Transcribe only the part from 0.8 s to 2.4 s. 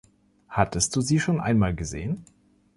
du sie schon einmal gesehen?